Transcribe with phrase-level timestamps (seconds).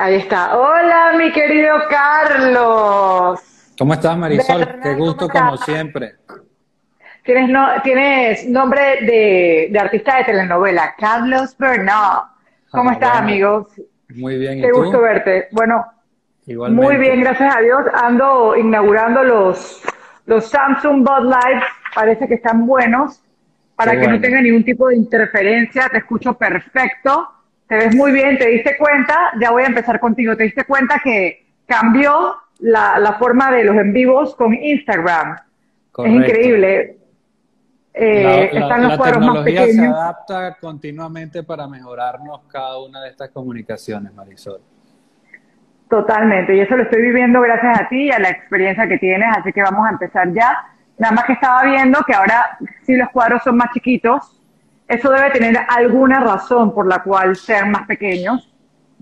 [0.00, 0.56] Ahí está.
[0.56, 3.38] Hola, mi querido Carlos.
[3.78, 4.80] ¿Cómo estás, Marisol?
[4.82, 6.14] Qué gusto, como siempre.
[7.22, 12.22] Tienes, no, tienes nombre de, artista de telenovela, Carlos Bernal.
[12.70, 13.78] ¿Cómo ah, estás, amigos?
[14.14, 14.62] Muy bien.
[14.62, 15.48] Qué gusto verte.
[15.50, 15.84] Bueno,
[16.46, 16.82] Igualmente.
[16.82, 17.82] muy bien, gracias a Dios.
[17.92, 19.82] Ando inaugurando los,
[20.24, 21.62] los Samsung Bud Light.
[21.94, 23.22] Parece que están buenos.
[23.76, 27.39] Para que no tenga ningún tipo de interferencia, te escucho perfecto.
[27.70, 29.30] Te ves muy bien, te diste cuenta.
[29.40, 30.36] Ya voy a empezar contigo.
[30.36, 35.36] ¿Te diste cuenta que cambió la, la forma de los en vivos con Instagram?
[35.98, 36.96] Es increíble.
[37.94, 43.30] Eh, la, están los la tecnología se adapta continuamente para mejorarnos cada una de estas
[43.30, 44.60] comunicaciones, Marisol.
[45.88, 49.28] Totalmente, y eso lo estoy viviendo gracias a ti y a la experiencia que tienes,
[49.36, 50.56] así que vamos a empezar ya.
[50.98, 54.39] Nada más que estaba viendo que ahora si los cuadros son más chiquitos,
[54.90, 58.50] eso debe tener alguna razón por la cual sean más pequeños.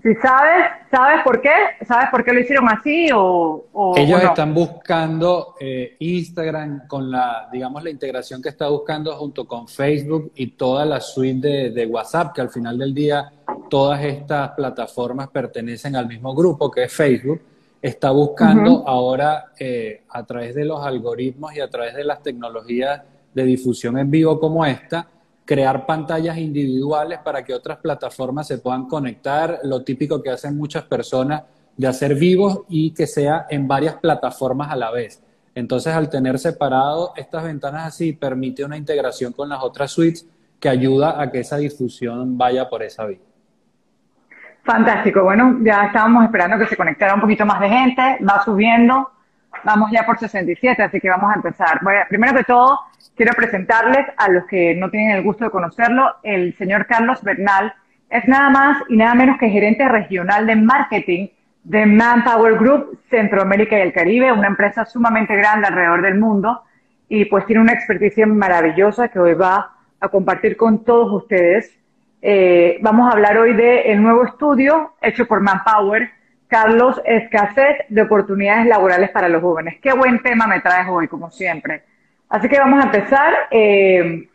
[0.03, 1.51] Si sabes, ¿sabes por qué?
[1.85, 7.83] ¿Sabes por qué lo hicieron así o, Ellos están buscando eh, Instagram con la, digamos,
[7.83, 12.41] la integración que está buscando junto con Facebook y toda la suite de, WhatsApp, que
[12.41, 13.29] al final del día
[13.67, 17.41] todas estas plataformas pertenecen al mismo grupo que es Facebook,
[17.81, 23.01] está buscando ahora eh, a través de los algoritmos y a través de las tecnologías
[23.33, 25.07] de difusión en vivo como esta,
[25.49, 30.83] crear pantallas individuales para que otras plataformas se puedan conectar, lo típico que hacen muchas
[30.83, 31.41] personas
[31.75, 35.23] de hacer vivos y que sea en varias plataformas a la vez.
[35.55, 40.69] Entonces, al tener separado estas ventanas así, permite una integración con las otras suites que
[40.69, 43.17] ayuda a que esa difusión vaya por esa vía.
[44.63, 45.23] Fantástico.
[45.23, 49.09] Bueno, ya estábamos esperando que se conectara un poquito más de gente, va subiendo.
[49.63, 51.79] Vamos ya por 67, así que vamos a empezar.
[52.07, 52.79] primero que todo,
[53.15, 56.15] quiero presentarles a los que no tienen el gusto de conocerlo.
[56.23, 57.73] El señor Carlos Bernal
[58.09, 61.27] es nada más y nada menos que gerente regional de marketing
[61.63, 66.63] de Manpower Group Centroamérica y el Caribe, una empresa sumamente grande alrededor del mundo
[67.09, 71.77] y pues tiene una experticia maravillosa que hoy va a compartir con todos ustedes.
[72.21, 76.09] Eh, vamos a hablar hoy del nuevo estudio hecho por Manpower
[76.49, 79.77] Carlos, escasez de oportunidades laborales para los jóvenes.
[79.79, 81.83] Qué buen tema me traes hoy, como siempre.
[82.27, 84.27] Así que vamos a empezar eh,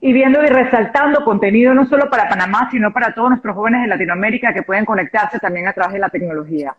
[0.00, 3.86] y viendo y resaltando contenido no solo para Panamá, sino para todos nuestros jóvenes de
[3.86, 6.74] Latinoamérica que pueden conectarse también a través de la tecnología.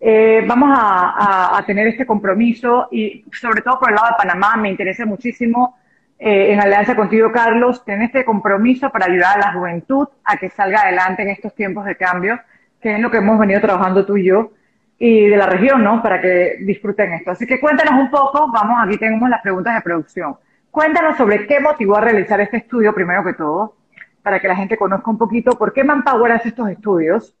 [0.00, 4.70] Eh, vamos a, tener este compromiso y sobre todo por el lado de Panamá me
[4.70, 5.78] interesa muchísimo
[6.18, 10.50] eh, en alianza contigo, Carlos, tener este compromiso para ayudar a la juventud a que
[10.50, 12.38] salga adelante en estos tiempos de cambio
[12.80, 14.52] que es lo que hemos venido trabajando tú y yo,
[14.98, 16.02] y de la región, ¿no?
[16.02, 17.30] Para que disfruten esto.
[17.30, 20.36] Así que cuéntanos un poco, vamos, aquí tenemos las preguntas de producción.
[20.70, 23.76] Cuéntanos sobre qué motivó a realizar este estudio, primero que todo,
[24.22, 27.34] para que la gente conozca un poquito por qué Manpower hace estos estudios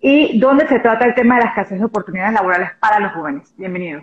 [0.00, 3.54] y dónde se trata el tema de la escasez de oportunidades laborales para los jóvenes.
[3.56, 4.02] Bienvenido.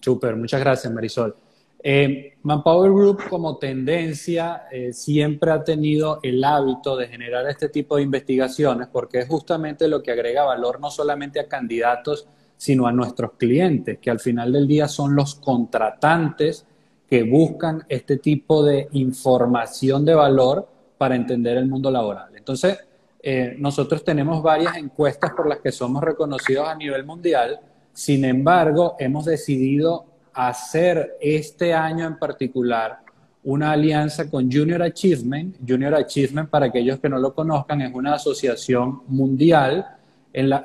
[0.00, 1.36] Súper, muchas gracias, Marisol.
[1.84, 7.96] Eh, Manpower Group como tendencia eh, siempre ha tenido el hábito de generar este tipo
[7.96, 12.92] de investigaciones porque es justamente lo que agrega valor no solamente a candidatos, sino a
[12.92, 16.64] nuestros clientes, que al final del día son los contratantes
[17.10, 22.30] que buscan este tipo de información de valor para entender el mundo laboral.
[22.36, 22.78] Entonces,
[23.20, 27.58] eh, nosotros tenemos varias encuestas por las que somos reconocidos a nivel mundial,
[27.92, 33.00] sin embargo, hemos decidido hacer este año en particular
[33.44, 35.56] una alianza con Junior Achievement.
[35.66, 39.86] Junior Achievement, para aquellos que no lo conozcan, es una asociación mundial
[40.32, 40.64] en la,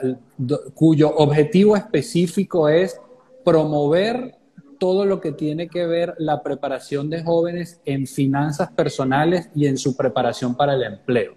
[0.74, 3.00] cuyo objetivo específico es
[3.44, 4.36] promover
[4.80, 9.78] todo lo que tiene que ver la preparación de jóvenes en finanzas personales y en
[9.78, 11.34] su preparación para el empleo,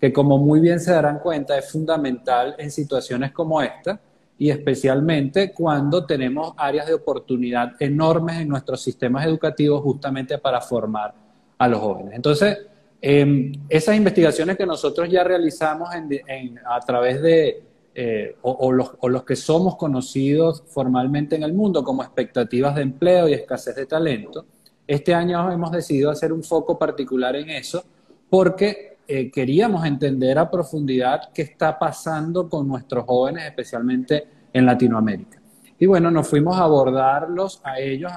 [0.00, 4.00] que como muy bien se darán cuenta es fundamental en situaciones como esta,
[4.40, 11.12] y especialmente cuando tenemos áreas de oportunidad enormes en nuestros sistemas educativos justamente para formar
[11.58, 12.14] a los jóvenes.
[12.14, 12.56] Entonces,
[13.02, 17.62] em, esas investigaciones que nosotros ya realizamos a través de,
[17.94, 23.34] eh, o los que somos conocidos formalmente en el mundo como expectativas de empleo y
[23.34, 24.46] escasez de talento,
[24.86, 27.84] este año hemos decidido hacer un foco particular en eso
[28.30, 35.42] porque eh, queríamos entender a profundidad qué está pasando con nuestros jóvenes, especialmente en Latinoamérica.
[35.80, 38.12] Y bueno, nos fuimos a abordarlos a ellos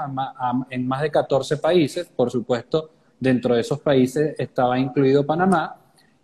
[0.70, 5.78] en más de 14 países, por supuesto, dentro de esos países estaba incluido Panamá,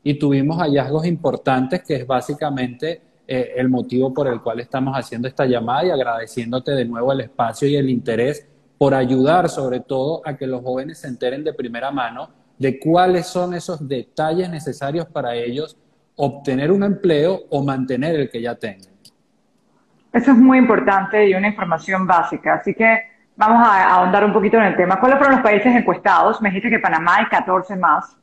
[0.04, 5.28] y tuvimos hallazgos importantes, que es básicamente eh, el motivo por el cual estamos haciendo
[5.28, 10.22] esta llamada y agradeciéndote de nuevo el espacio y el interés por ayudar sobre todo
[10.26, 15.08] a que los jóvenes se enteren de primera mano de cuáles son esos detalles necesarios
[15.08, 15.78] para ellos
[16.16, 18.92] obtener un empleo o mantener el que ya tengan.
[20.12, 22.56] Eso es muy importante y una información básica.
[22.56, 23.00] Así que
[23.38, 25.00] vamos a ahondar un poquito en el tema.
[25.00, 26.42] ¿Cuáles fueron los países encuestados?
[26.42, 28.18] Me dijiste que Panamá y 14 más.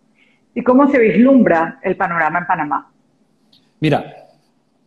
[0.54, 2.90] ¿Y cómo se vislumbra el panorama en Panamá?
[3.80, 4.04] Mira,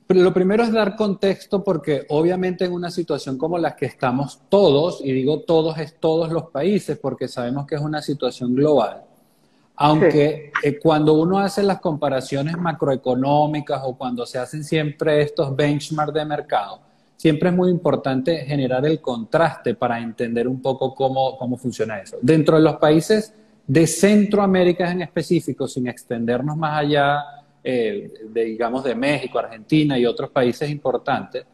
[0.10, 5.02] lo primero es dar contexto porque obviamente en una situación como la que estamos todos,
[5.04, 9.04] y digo todos es todos los países porque sabemos que es una situación global,
[9.81, 16.14] aunque eh, cuando uno hace las comparaciones macroeconómicas o cuando se hacen siempre estos benchmarks
[16.14, 16.81] de mercado,
[17.16, 22.18] siempre es muy importante generar el contraste para entender un poco cómo, cómo funciona eso.
[22.22, 23.34] Dentro de los países
[23.66, 27.24] de Centroamérica en específico, sin extendernos más allá
[27.64, 31.46] eh, de, digamos, de México, Argentina y otros países importantes,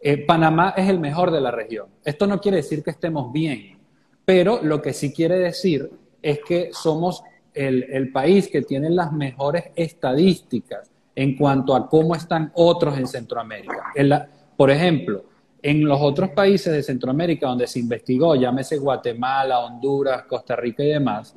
[0.00, 1.86] eh, Panamá es el mejor de la región.
[2.04, 3.76] Esto no quiere decir que estemos bien,
[4.24, 5.90] pero lo que sí quiere decir
[6.22, 12.14] es que somos el, el país que tiene las mejores estadísticas en cuanto a cómo
[12.14, 13.92] están otros en Centroamérica.
[13.94, 15.24] En la, por ejemplo,
[15.62, 20.88] en los otros países de Centroamérica donde se investigó, llámese Guatemala, Honduras, Costa Rica y
[20.88, 21.36] demás,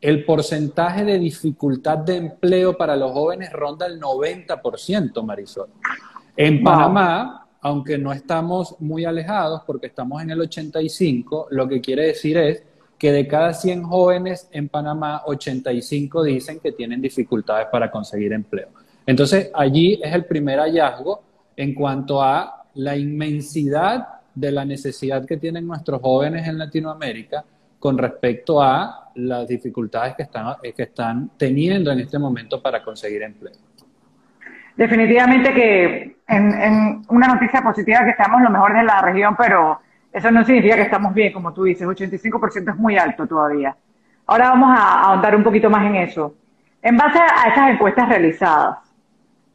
[0.00, 5.70] el porcentaje de dificultad de empleo para los jóvenes ronda el 90%, Marisol.
[6.36, 12.08] En Panamá, aunque no estamos muy alejados porque estamos en el 85, lo que quiere
[12.08, 12.62] decir es
[13.04, 18.68] que de cada 100 jóvenes en Panamá, 85 dicen que tienen dificultades para conseguir empleo.
[19.04, 21.22] Entonces, allí es el primer hallazgo
[21.54, 27.44] en cuanto a la inmensidad de la necesidad que tienen nuestros jóvenes en Latinoamérica
[27.78, 33.22] con respecto a las dificultades que están, que están teniendo en este momento para conseguir
[33.22, 33.52] empleo.
[34.78, 39.78] Definitivamente que en, una noticia positiva que estamos lo mejor de la región, pero
[40.14, 43.76] eso no significa que estamos bien, como tú dices, 85% es muy alto todavía.
[44.26, 46.34] Ahora vamos a ahondar un poquito más en eso.
[46.80, 48.78] En base a esas encuestas realizadas,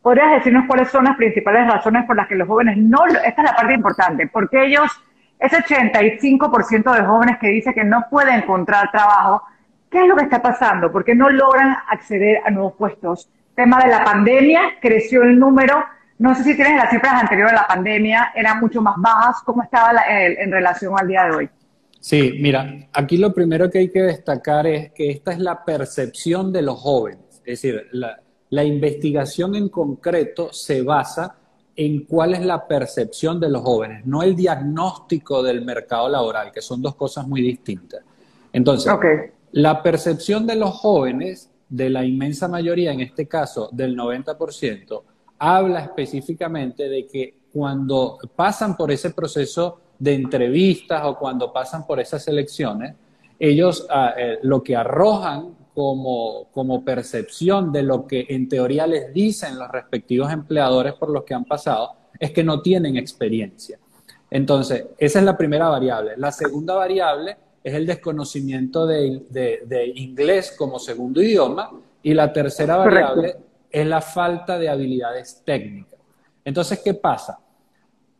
[0.01, 3.49] ¿Podrías decirnos cuáles son las principales razones por las que los jóvenes no, esta es
[3.49, 4.89] la parte importante, porque ellos,
[5.37, 9.43] ese 85% de jóvenes que dice que no puede encontrar trabajo,
[9.91, 10.91] ¿qué es lo que está pasando?
[10.91, 13.29] ¿Por qué no logran acceder a nuevos puestos?
[13.55, 15.83] Tema de la pandemia, creció el número,
[16.19, 19.63] no sé si tienes las cifras anteriores a la pandemia, eran mucho más bajas, ¿cómo
[19.63, 21.49] estaba en relación al día de hoy?
[21.99, 26.53] Sí, mira, aquí lo primero que hay que destacar es que esta es la percepción
[26.53, 31.35] de los jóvenes, es decir, la, la investigación en concreto se basa
[31.75, 36.61] en cuál es la percepción de los jóvenes, no el diagnóstico del mercado laboral, que
[36.61, 38.01] son dos cosas muy distintas.
[38.51, 38.91] Entonces,
[39.51, 45.03] la percepción de los jóvenes, de la inmensa mayoría, en este caso del 90%,
[45.39, 51.99] habla específicamente de que cuando pasan por ese proceso de entrevistas o cuando pasan por
[51.99, 52.95] esas elecciones,
[53.39, 59.57] ellos ah, eh, lo que arrojan como, percepción de lo que en teoría les dicen
[59.57, 63.79] los respectivos empleadores por los que han pasado, es que no tienen experiencia.
[64.29, 66.15] Entonces, esa es la primera variable.
[66.17, 71.71] La segunda variable es el desconocimiento de, inglés como segundo idioma
[72.03, 73.37] y la tercera variable
[73.69, 75.99] es la falta de habilidades técnicas.
[76.43, 77.39] Entonces, ¿qué pasa?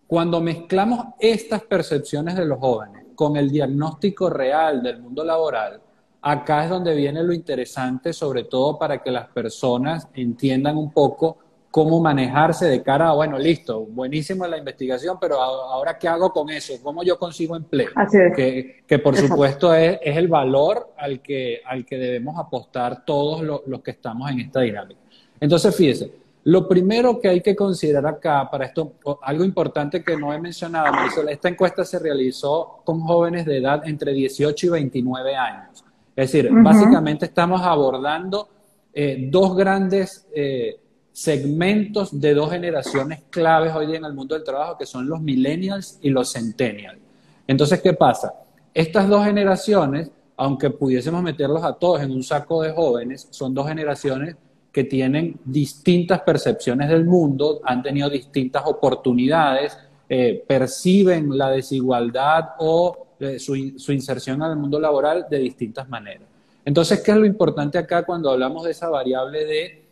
[0.08, 5.82] Cuando mezclamos estas percepciones de los jóvenes con el diagnóstico real del mundo laboral,
[6.22, 11.38] acá es donde viene lo interesante, sobre todo para que las personas entiendan un poco
[11.72, 16.50] cómo manejarse de cara a, bueno, listo, buenísimo la investigación, pero ahora qué hago con
[16.50, 17.90] eso, cómo yo consigo empleo,
[18.36, 23.44] que, que, por supuesto es, es, el valor al que, al que debemos apostar todos
[23.44, 25.00] los, que estamos en esta dinámica.
[25.40, 26.12] Entonces, fíjese,
[26.46, 30.92] lo primero que hay que considerar acá, para esto, algo importante que no he mencionado,
[30.92, 35.84] Marisol, esta encuesta se realizó con jóvenes de edad entre 18 y 29 años.
[36.16, 38.50] Es decir, básicamente estamos abordando
[38.94, 40.80] eh, dos grandes eh,
[41.12, 45.22] segmentos de dos generaciones claves hoy día en el mundo del trabajo, que son los
[45.22, 47.00] millennials y los centennials.
[47.46, 48.34] Entonces, ¿qué pasa?
[48.74, 53.68] Estas dos generaciones, aunque pudiésemos meterlos a todos en un saco de jóvenes, son dos
[53.68, 54.36] generaciones
[54.72, 63.08] que tienen distintas percepciones del mundo, han tenido distintas oportunidades, eh, perciben la desigualdad o
[63.38, 63.56] su,
[63.92, 66.28] inserción al mundo laboral de distintas maneras.
[66.64, 69.86] Entonces, ¿qué es lo importante acá cuando hablamos de esa variable de,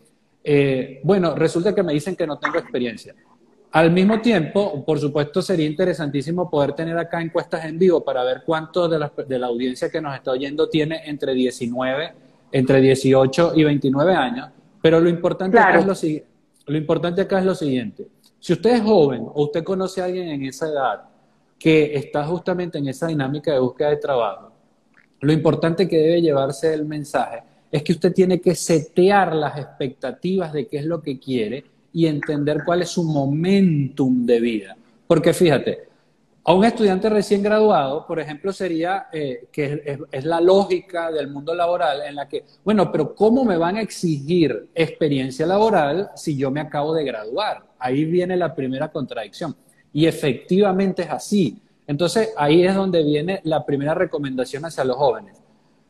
[0.43, 3.15] eh, bueno, resulta que me dicen que no tengo experiencia?
[3.71, 8.43] Al mismo tiempo, por supuesto, sería interesantísimo poder tener acá encuestas en vivo para ver
[8.45, 12.13] cuánto de la, de la audiencia que nos está oyendo tiene entre 19,
[12.51, 14.49] entre 18 y 29 años.
[14.81, 15.93] Pero lo importante, acá es lo,
[16.67, 18.07] lo importante acá es lo siguiente.
[18.39, 21.03] Si usted es joven o usted conoce a alguien en esa edad
[21.57, 24.51] que está justamente en esa dinámica de búsqueda de trabajo,
[25.21, 27.41] lo importante que debe llevarse el mensaje
[27.71, 32.05] es que usted tiene que setear las expectativas de qué es lo que quiere y
[32.05, 34.77] entender cuál es su momentum de vida.
[35.07, 35.86] Porque fíjate,
[36.47, 41.53] a un estudiante recién graduado, por ejemplo, sería eh, que es, la lógica del mundo
[41.53, 46.49] laboral en la que, bueno, pero ¿cómo me van a exigir experiencia laboral si yo
[46.49, 47.65] me acabo de graduar?
[47.77, 49.57] Ahí viene la primera contradicción.
[49.91, 51.61] Y efectivamente es así.
[51.85, 55.43] Entonces, ahí es donde viene la primera recomendación hacia los jóvenes.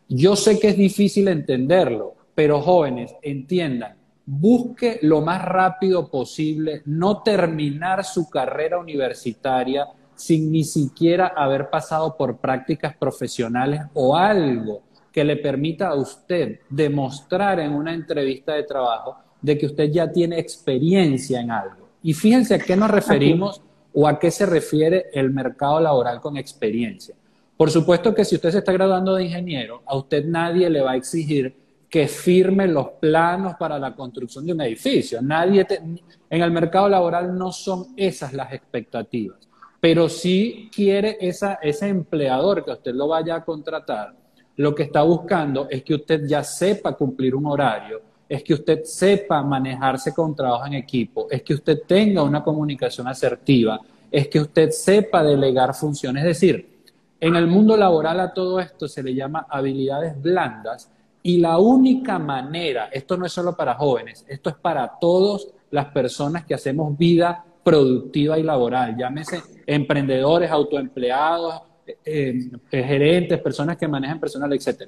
[0.09, 3.95] Yo sé que es difícil entenderlo, pero jóvenes, entiendan,
[4.25, 9.87] busque lo más rápido posible no terminar su carrera universitaria
[10.17, 14.81] sin ni siquiera haber pasado por prácticas profesionales o algo
[15.11, 20.11] que le permita a usted demostrar en una entrevista de trabajo de que usted ya
[20.11, 21.87] tiene experiencia en algo.
[22.03, 23.61] Y fíjense a qué nos referimos
[23.93, 27.15] o a qué se refiere el mercado laboral con experiencia.
[27.55, 30.91] Por supuesto que si usted se está graduando de ingeniero, a usted nadie le va
[30.91, 31.55] a exigir
[31.89, 35.21] que firme los planos para la construcción de un edificio.
[35.21, 39.46] Nadie en el mercado laboral no son esas las expectativas
[39.79, 44.13] pero si quiere ese empleador que usted lo vaya a contratar,
[44.57, 48.83] lo que está buscando es que usted ya sepa cumplir un horario, es que usted
[48.83, 53.79] sepa manejarse con trabajo en equipo, es que usted tenga una comunicación asertiva,
[54.09, 56.23] es que usted sepa delegar funciones.
[56.23, 56.77] Es decir,
[57.19, 60.91] en el mundo laboral a todo esto se le llama habilidades blandas
[61.21, 65.87] y la única manera, esto no es solo para jóvenes, esto es para todas las
[65.87, 71.63] personas que hacemos vida productiva y laboral, llámese emprendedores, autoempleados,
[72.05, 74.83] eh, eh, gerentes, personas que manejan personal, etc.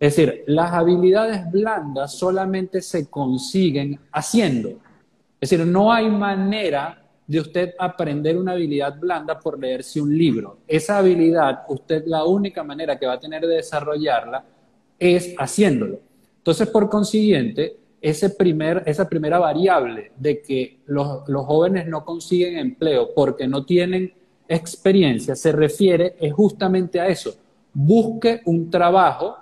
[0.00, 4.70] Es decir, las habilidades blandas solamente se consiguen haciendo.
[5.38, 10.60] Es decir, no hay manera de usted aprender una habilidad blanda por leerse un libro.
[10.66, 14.42] Esa habilidad, usted la única manera que va a tener de desarrollarla
[14.98, 16.00] es haciéndolo.
[16.38, 23.14] Entonces, por consiguiente, ese primer, esa primera variable de que los, jóvenes no consiguen empleo
[23.14, 24.12] porque no tienen
[24.46, 27.34] experiencia se refiere es justamente a eso.
[27.72, 29.38] Busque un trabajo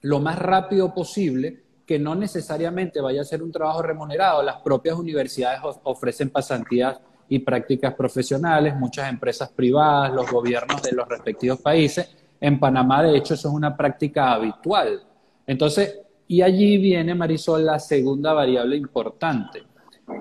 [0.00, 4.42] lo más rápido posible que no necesariamente vaya a ser un trabajo remunerado.
[4.42, 6.98] Las propias universidades ofrecen pasantías
[7.28, 12.10] y prácticas profesionales, muchas empresas privadas, los gobiernos de los respectivos países.
[12.40, 15.00] En Panamá, de hecho, eso es una práctica habitual.
[15.46, 19.62] Entonces, y allí viene, Marisol, la segunda variable importante,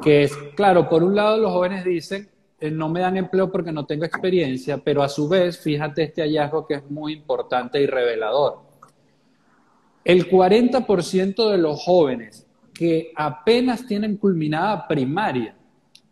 [0.01, 2.29] que es, claro, por un lado los jóvenes dicen,
[2.59, 6.21] eh, no me dan empleo porque no tengo experiencia, pero a su vez, fíjate este
[6.21, 8.61] hallazgo que es muy importante y revelador.
[10.03, 15.55] El 40% de los jóvenes que apenas tienen culminada primaria,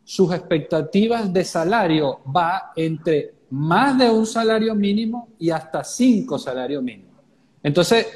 [0.03, 6.81] sus expectativas de salario va entre más de un salario mínimo y hasta cinco salarios
[6.81, 7.15] mínimos.
[7.63, 8.07] Entonces,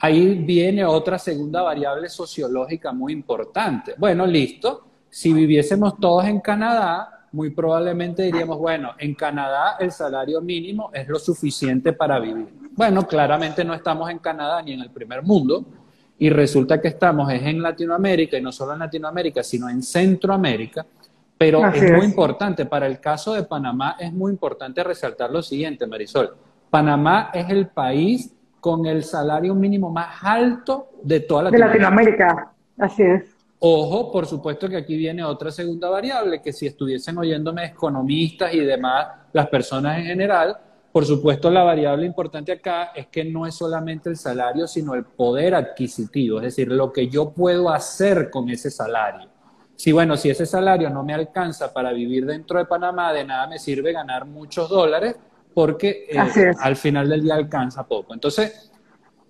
[0.00, 3.94] ahí viene otra segunda variable sociológica muy importante.
[3.98, 10.40] Bueno, listo, si viviésemos todos en Canadá, muy probablemente diríamos, bueno, en Canadá el salario
[10.40, 12.48] mínimo es lo suficiente para vivir.
[12.72, 15.64] Bueno, claramente no estamos en Canadá ni en el primer mundo,
[16.20, 20.84] y resulta que estamos es en Latinoamérica, y no solo en Latinoamérica, sino en Centroamérica,
[21.36, 25.86] pero es muy importante, para el caso de Panamá es muy importante resaltar lo siguiente,
[25.86, 26.34] Marisol.
[26.70, 31.76] Panamá es el país con el salario mínimo más alto de toda Latinoamérica.
[31.76, 33.38] De Latinoamérica, así es.
[33.60, 38.60] Ojo, por supuesto que aquí viene otra segunda variable, que si estuviesen oyéndome economistas y
[38.60, 40.56] demás, las personas en general,
[40.92, 45.04] por supuesto la variable importante acá es que no es solamente el salario, sino el
[45.04, 49.28] poder adquisitivo, es decir, lo que yo puedo hacer con ese salario.
[49.74, 53.48] Si bueno, si ese salario no me alcanza para vivir dentro de Panamá, de nada
[53.48, 55.16] me sirve ganar muchos dólares
[55.54, 58.14] porque eh, al final del día alcanza poco.
[58.14, 58.70] Entonces,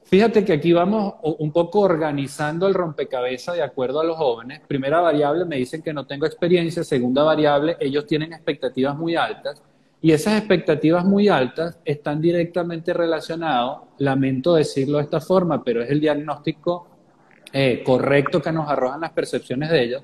[0.05, 4.61] fíjate que aquí vamos un poco organizando el rompecabezas de acuerdo a los jóvenes.
[4.67, 6.85] Primera variable, me dicen que no tengo experiencia.
[6.85, 9.63] Segunda variable, ellos tienen expectativas muy altas.
[10.01, 15.91] Y esas expectativas muy altas están directamente relacionadas, lamento decirlo de esta forma, pero es
[15.91, 16.87] el diagnóstico
[17.53, 20.03] eh, correcto que nos arrojan las percepciones de ellos.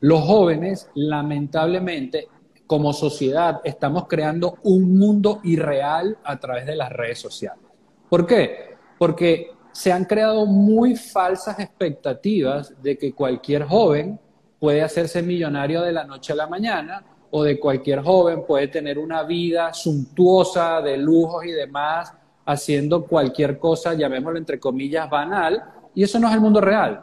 [0.00, 2.28] Los jóvenes, lamentablemente,
[2.66, 7.64] como sociedad estamos creando un mundo irreal a través de las redes sociales.
[8.08, 8.76] ¿Por qué?
[8.98, 14.18] Porque se han creado muy falsas expectativas de que cualquier joven
[14.58, 18.98] puede hacerse millonario de la noche a la mañana o de cualquier joven puede tener
[18.98, 22.12] una vida suntuosa de lujos y demás
[22.46, 25.62] haciendo cualquier cosa, llamémoslo entre comillas, banal,
[25.94, 27.02] y eso no es el mundo real.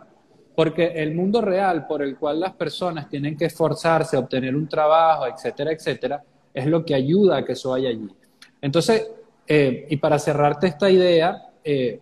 [0.56, 5.26] Porque el mundo real por el cual las personas tienen que esforzarse, obtener un trabajo,
[5.26, 8.08] etcétera, etcétera, es lo que ayuda a que eso vaya allí.
[8.62, 9.10] Entonces,
[9.48, 12.00] eh, y para cerrarte esta idea, eh,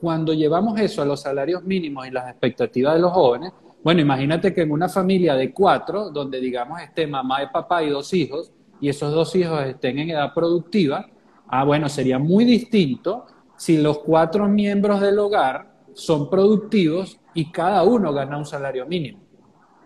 [0.00, 4.54] cuando llevamos eso a los salarios mínimos y las expectativas de los jóvenes, bueno, imagínate
[4.54, 8.50] que en una familia de cuatro, donde digamos esté mamá y papá y dos hijos,
[8.80, 11.06] y esos dos hijos estén en edad productiva,
[11.48, 17.82] ah, bueno, sería muy distinto si los cuatro miembros del hogar son productivos y cada
[17.82, 19.20] uno gana un salario mínimo.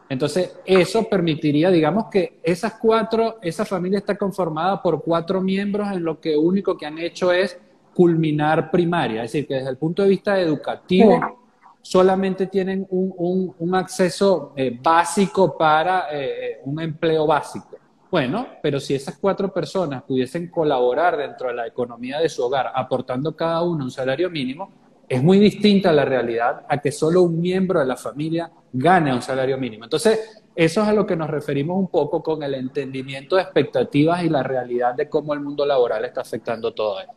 [0.09, 6.03] Entonces, eso permitiría, digamos, que esas cuatro, esa familia está conformada por cuatro miembros en
[6.03, 7.59] lo que único que han hecho es
[7.95, 11.39] culminar primaria, es decir, que desde el punto de vista educativo
[11.83, 17.77] solamente tienen un, acceso eh, básico para eh, un empleo básico.
[18.11, 22.73] Bueno, pero si esas cuatro personas pudiesen colaborar dentro de la economía de su hogar,
[22.75, 24.71] aportando cada uno un salario mínimo,
[25.09, 29.23] es muy distinta la realidad a que solo un miembro de la familia gane un
[29.23, 29.85] salario mínimo.
[29.85, 34.23] Entonces, eso es a lo que nos referimos un poco con el entendimiento de expectativas
[34.23, 37.15] y la realidad de cómo el mundo laboral está afectando todo esto.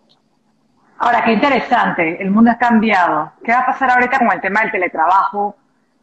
[0.99, 3.31] Ahora, qué interesante, el mundo ha cambiado.
[3.43, 5.55] ¿Qué va a pasar ahorita con el tema del teletrabajo?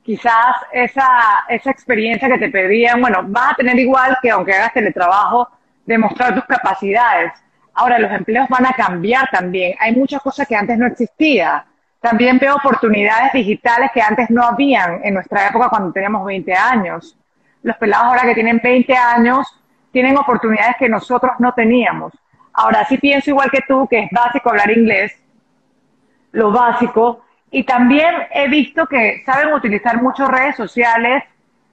[0.09, 1.07] quizás esa,
[1.50, 5.47] esa experiencia que te pedían, bueno, vas a tener igual que aunque hagas teletrabajo,
[5.85, 7.30] demostrar tus capacidades.
[7.75, 9.75] Ahora, los empleos van a cambiar también.
[9.78, 11.62] Hay muchas cosas que antes no existían.
[12.00, 17.17] También veo oportunidades digitales que antes no habían en nuestra época cuando teníamos 20 años.
[17.62, 19.47] Los pelados ahora que tienen 20 años
[19.90, 22.12] tienen oportunidades que nosotros no teníamos.
[22.52, 25.12] Ahora sí pienso igual que tú, que es básico hablar inglés,
[26.33, 31.25] lo básico, y también he visto que saben utilizar muchas redes sociales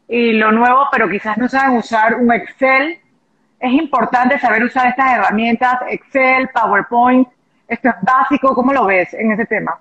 [0.07, 2.99] y lo nuevo, pero quizás no saben usar un Excel.
[3.59, 7.27] Es importante saber usar estas herramientas, Excel, PowerPoint.
[7.67, 8.53] Esto es básico.
[8.55, 9.79] ¿Cómo lo ves en ese tema?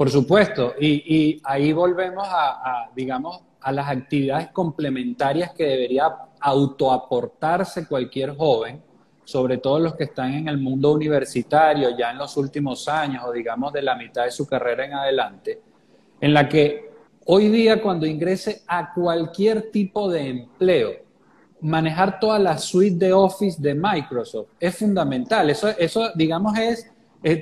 [0.00, 0.72] Por supuesto.
[0.80, 8.82] Y, ahí volvemos a, digamos, a las actividades complementarias que debería autoaportarse cualquier joven
[9.24, 13.30] sobre todo los que están en el mundo universitario ya en los últimos años o
[13.30, 15.60] digamos de la mitad de su carrera en adelante,
[16.18, 16.92] en la que
[17.26, 20.92] hoy día cuando ingrese a cualquier tipo de empleo,
[21.60, 25.50] manejar toda la suite de Office de Microsoft es fundamental.
[25.50, 26.90] Eso, eso digamos, es,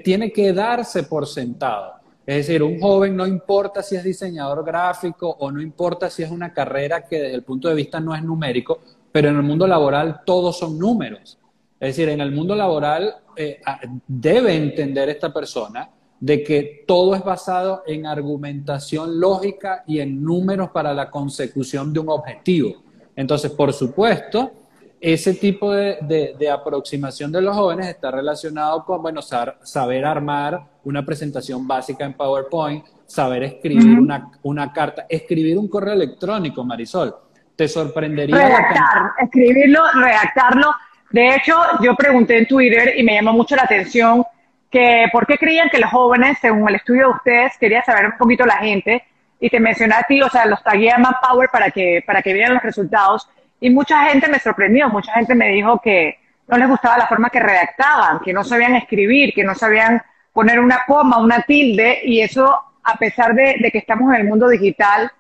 [0.03, 1.98] tiene que darse por sentado.
[2.29, 6.31] Es decir, un joven no importa si es diseñador gráfico o no importa si es
[6.31, 9.67] una carrera que desde el punto de vista no es numérico, pero en el mundo
[9.67, 11.39] laboral todos son números.
[11.81, 13.63] Es decir, en el mundo laboral eh,
[14.07, 15.89] debe entender esta persona
[16.21, 22.01] de que todo es basado en argumentación lógica y en números para la consecución de
[22.01, 22.83] un objetivo.
[23.17, 24.53] Entonces, por supuesto,
[25.01, 31.67] ese tipo de, aproximación de los jóvenes está relacionado con, bueno, saber armar una presentación
[31.67, 37.15] básica en PowerPoint, saber escribir una, una, carta, escribir un correo electrónico, Marisol.
[37.57, 38.37] Te sorprendería.
[38.37, 40.73] Redactar, escribirlo, redactarlo
[41.11, 44.25] de hecho, yo pregunté en Twitter y me llamó mucho la atención
[44.71, 48.19] que por qué creían que los jóvenes, según el estudio de ustedes, quería saber un
[48.19, 49.03] poquito la gente,
[49.41, 52.35] y te mencioné a ti, o sea, los tagué a Manpower para que, para que
[52.35, 53.29] vieran los resultados,
[53.61, 57.31] y mucha gente me sorprendió, mucha gente me dijo que no les gustaba la forma
[57.31, 60.01] que redactaban, que no sabían escribir, que no sabían
[60.33, 64.27] poner una coma, una tilde, y eso, a pesar de, de que estamos en el
[64.27, 65.11] mundo digital,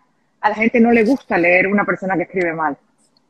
[0.41, 2.77] a la gente no le gusta leer una persona que escribe mal.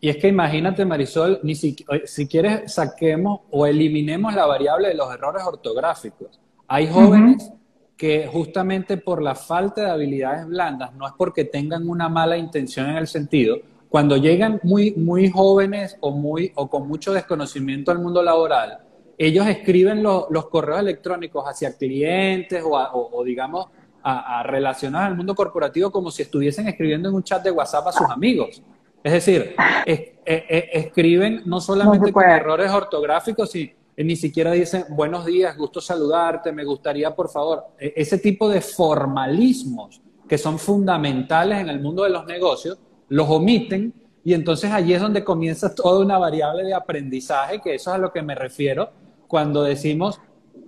[0.01, 4.95] Y es que imagínate, Marisol, ni si, si quieres saquemos o eliminemos la variable de
[4.95, 6.41] los errores ortográficos.
[6.69, 7.51] Hay jóvenes
[7.97, 12.89] que justamente por la falta de habilidades blandas, no es porque tengan una mala intención
[12.91, 17.99] en el sentido, cuando llegan muy, muy jóvenes o, muy, o con mucho desconocimiento al
[17.99, 18.79] mundo laboral,
[19.17, 23.67] ellos escriben los correos electrónicos hacia clientes o, digamos,
[24.03, 27.89] a, a relacionados al mundo corporativo como si estuviesen escribiendo en un chat de WhatsApp
[27.89, 28.63] a sus amigos.
[29.03, 29.55] Es decir,
[29.87, 36.65] escriben no solamente con errores ortográficos, y ni siquiera dicen buenos días, gusto saludarte, me
[36.65, 37.65] gustaría, por favor.
[37.79, 43.29] E, ese tipo de formalismos que son fundamentales en el mundo de los negocios, los
[43.29, 43.93] omiten
[44.25, 47.99] y entonces allí es donde comienza toda una variable de aprendizaje, que eso es a
[47.99, 48.91] lo que me refiero
[49.27, 50.21] cuando decimos,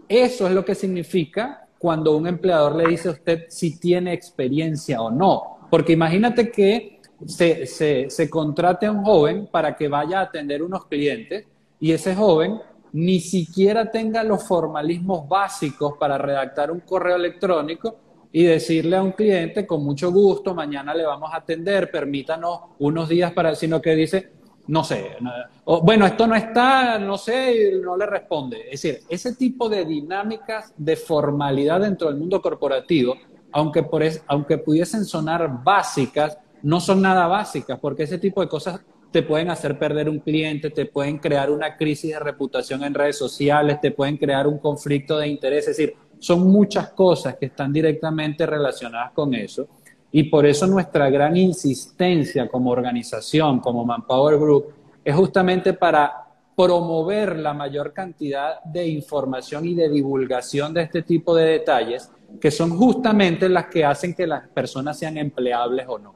[0.08, 5.00] eso es lo que significa cuando un empleador le dice a usted si tiene experiencia
[5.00, 5.58] o no.
[5.70, 10.62] Porque imagínate que se, se, se contrate a un joven para que vaya a atender
[10.62, 11.46] unos clientes
[11.78, 12.60] y ese joven
[12.92, 17.96] ni siquiera tenga los formalismos básicos para redactar un correo electrónico
[18.32, 23.08] y decirle a un cliente con mucho gusto, mañana le vamos a atender, permítanos unos
[23.08, 24.30] días para, sino que dice,
[24.68, 25.16] no sé,
[25.64, 28.60] bueno, esto no está, no sé, no le responde.
[28.70, 33.16] Es decir, ese tipo de dinámicas de formalidad dentro del mundo corporativo,
[33.50, 38.80] aunque, por aunque pudiesen sonar básicas, no son nada básicas, porque ese tipo de cosas
[39.10, 43.18] te pueden hacer perder un cliente, te pueden crear una crisis de reputación en redes
[43.18, 45.66] sociales, te pueden crear un conflicto de interés.
[45.66, 49.66] Es decir, son muchas cosas que están directamente relacionadas con eso.
[50.12, 56.12] Y por eso nuestra gran insistencia como organización, como Manpower Group, es justamente para
[56.56, 62.50] promover la mayor cantidad de información y de divulgación de este tipo de detalles, que
[62.50, 66.14] son justamente las que hacen que las personas sean empleables o no.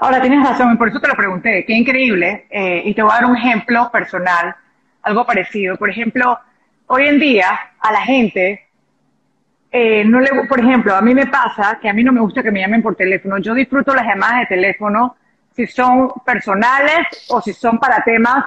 [0.00, 3.14] Ahora, tienes razón, por eso te lo pregunté, qué increíble, eh, y te voy a
[3.14, 4.54] dar un ejemplo personal,
[5.02, 5.76] algo parecido.
[5.76, 6.38] Por ejemplo,
[6.88, 8.65] hoy en día a la gente,
[9.70, 12.42] eh, no le, por ejemplo, a mí me pasa que a mí no me gusta
[12.42, 13.38] que me llamen por teléfono.
[13.38, 15.16] Yo disfruto las llamadas de teléfono
[15.54, 18.44] si son personales o si son para temas,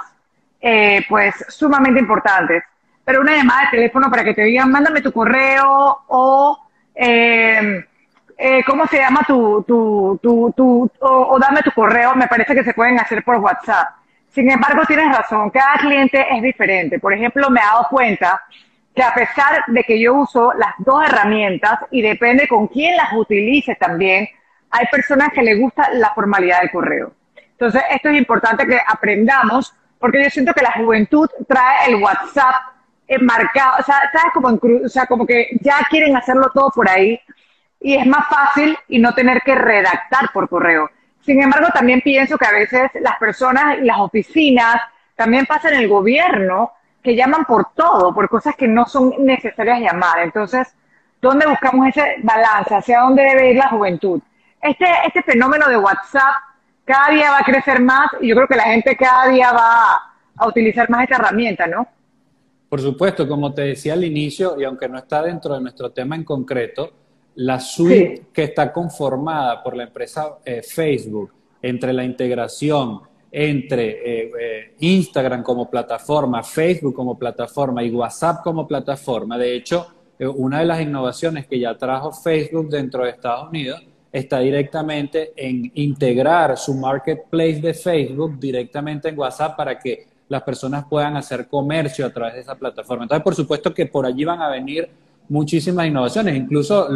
[0.61, 2.63] eh, pues, sumamente importantes.
[3.03, 7.83] Pero una llamada de teléfono para que te digan, mándame tu correo o, eh,
[8.37, 12.13] eh, ¿cómo se llama tu, tu, tu, tu o, o dame tu correo?
[12.15, 13.95] Me parece que se pueden hacer por WhatsApp.
[14.29, 16.99] Sin embargo, tienes razón, cada cliente es diferente.
[16.99, 18.41] Por ejemplo, me he dado cuenta
[18.99, 23.13] que a pesar de que yo uso las dos herramientas y depende con quién las
[23.13, 24.27] utilice también,
[24.69, 27.13] hay personas que les gusta la formalidad del correo.
[27.51, 32.55] Entonces, esto es importante que aprendamos, porque yo siento que la juventud trae el WhatsApp
[33.21, 34.33] marcado, o sea, ¿sabes?
[34.33, 37.21] Como, o sea, como que ya quieren hacerlo todo por ahí
[37.79, 40.91] y es más fácil y no tener que redactar por correo.
[41.21, 44.75] Sin embargo, también pienso que a veces las personas y las oficinas,
[45.15, 49.79] también pasa en el gobierno, que llaman por todo, por cosas que no son necesarias
[49.79, 50.19] llamar.
[50.19, 50.67] Entonces,
[51.21, 52.75] ¿dónde buscamos ese balance?
[52.75, 54.21] ¿Hacia dónde debe ir la juventud?
[54.61, 56.35] Este, este fenómeno de WhatsApp
[56.83, 60.01] cada día va a crecer más y yo creo que la gente cada día va
[60.35, 61.87] a utilizar más esta herramienta, ¿no?
[62.67, 66.15] Por supuesto, como te decía al inicio, y aunque no está dentro de nuestro tema
[66.15, 66.91] en concreto,
[67.35, 71.31] la suite que está conformada por la empresa eh, Facebook,
[71.61, 78.67] entre la integración entre eh, eh, Instagram como plataforma, Facebook como plataforma y WhatsApp como
[78.67, 79.37] plataforma.
[79.37, 79.87] De hecho,
[80.35, 85.71] una de las innovaciones que ya trajo Facebook dentro de Estados Unidos está directamente en
[85.75, 92.05] integrar su marketplace de Facebook directamente en WhatsApp para que las personas puedan hacer comercio
[92.05, 93.03] a través de esa plataforma.
[93.03, 94.89] Entonces, por supuesto que por allí van a venir
[95.27, 96.87] muchísimas innovaciones, incluso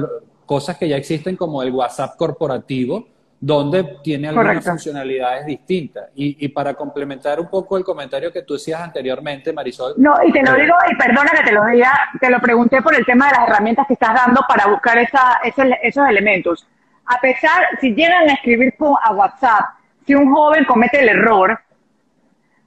[0.45, 3.07] cosas que ya existen como el WhatsApp corporativo,
[3.45, 6.05] donde tiene algunas funcionalidades distintas.
[6.15, 9.95] Y, para complementar un poco el comentario que tú decías anteriormente, Marisol.
[9.97, 12.81] No, y te lo eh, digo, y perdona que te lo diga, te lo pregunté
[12.81, 16.65] por el tema de las herramientas que estás dando para buscar esa, esos elementos.
[17.05, 19.65] A pesar, si llegan a escribir a WhatsApp,
[20.07, 21.59] si un joven comete el error,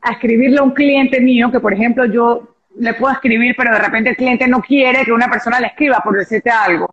[0.02, 3.78] a escribirle a un cliente mío, que por ejemplo yo le puedo escribir, pero de
[3.78, 6.90] repente el cliente no quiere que una persona le escriba por decirte algo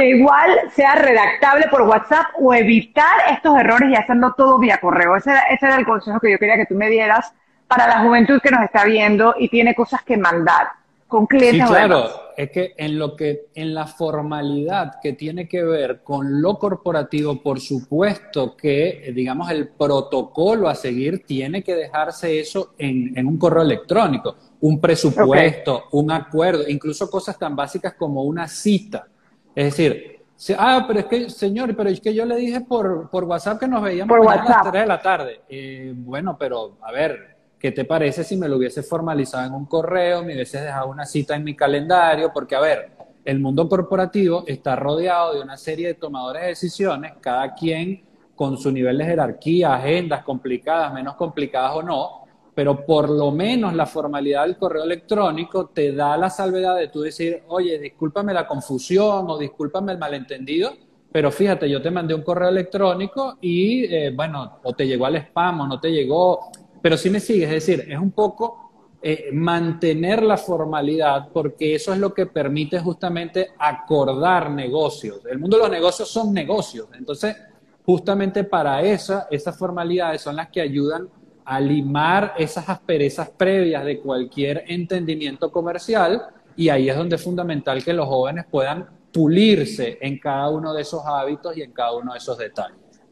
[0.00, 5.14] que igual sea redactable por WhatsApp o evitar estos errores y hacerlo todo vía correo.
[5.16, 7.32] Ese, era el consejo que yo quería que tú me dieras
[7.68, 10.68] para la juventud que nos está viendo y tiene cosas que mandar
[11.06, 11.66] con clientes.
[11.66, 16.40] Sí, claro, es que en lo que en la formalidad que tiene que ver con
[16.40, 23.26] lo corporativo, por supuesto que digamos el protocolo a seguir tiene que dejarse eso en,
[23.26, 29.09] un correo electrónico, un presupuesto, un acuerdo, incluso cosas tan básicas como una cita.
[29.54, 30.20] Es decir,
[30.56, 33.68] ah, pero es que, señor, pero es que yo le dije por, por WhatsApp que
[33.68, 35.40] nos veíamos a las 3 de la tarde.
[35.48, 39.66] Eh, bueno, pero a ver, ¿qué te parece si me lo hubiese formalizado en un
[39.66, 42.30] correo, me hubiese dejado una cita en mi calendario?
[42.32, 42.90] Porque, a ver,
[43.24, 48.56] el mundo corporativo está rodeado de una serie de tomadores de decisiones, cada quien con
[48.56, 52.19] su nivel de jerarquía, agendas complicadas, menos complicadas o no,
[52.60, 57.00] pero por lo menos la formalidad del correo electrónico te da la salvedad de tú
[57.00, 60.74] decir, oye, discúlpame la confusión o discúlpame el malentendido,
[61.10, 65.16] pero fíjate, yo te mandé un correo electrónico y, eh, bueno, o te llegó al
[65.16, 66.50] spam o no te llegó,
[66.82, 71.94] pero sí me sigues, es decir, es un poco eh, mantener la formalidad porque eso
[71.94, 75.22] es lo que permite justamente acordar negocios.
[75.30, 77.38] El mundo de los negocios son negocios, entonces
[77.86, 81.08] justamente para esa, esas formalidades son las que ayudan
[81.50, 86.22] a limar esas asperezas previas de cualquier entendimiento comercial
[86.54, 90.82] y ahí es donde es fundamental que los jóvenes puedan pulirse en cada uno de
[90.82, 93.02] esos hábitos y en cada uno de esos detalles.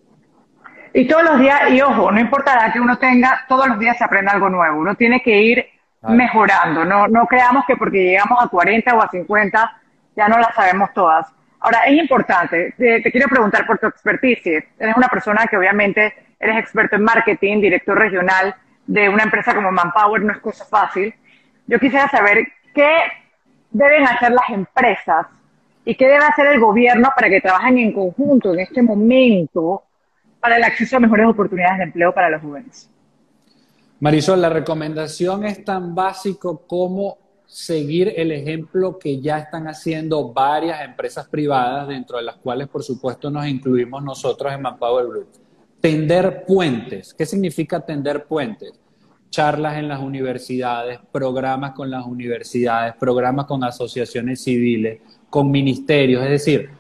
[0.95, 3.99] Y todos los días, y ojo, no importa la que uno tenga, todos los días
[3.99, 4.79] se aprende algo nuevo.
[4.79, 5.67] Uno tiene que ir
[6.03, 6.85] mejorando.
[6.85, 9.83] No, no creamos que porque llegamos a 40 o a 50
[10.15, 11.27] ya no las sabemos todas.
[11.59, 14.65] Ahora, es importante, te, te quiero preguntar por tu expertise.
[14.79, 18.55] Eres una persona que obviamente eres experto en marketing, director regional
[18.87, 21.15] de una empresa como Manpower, no es cosa fácil.
[21.67, 22.91] Yo quisiera saber qué
[23.71, 25.27] deben hacer las empresas
[25.85, 29.83] y qué debe hacer el gobierno para que trabajen en conjunto en este momento
[30.41, 32.91] para el acceso a mejores oportunidades de empleo para los jóvenes.
[34.01, 40.83] Marisol, la recomendación es tan básico como seguir el ejemplo que ya están haciendo varias
[40.83, 45.48] empresas privadas, dentro de las cuales, por supuesto, nos incluimos nosotros en Manpower Group.
[45.81, 47.15] Tender puentes.
[47.15, 48.73] ¿Qué significa tender puentes?
[49.31, 56.23] Charlas en las universidades, programas con las universidades, programas con asociaciones civiles, con ministerios.
[56.25, 56.71] Es decir,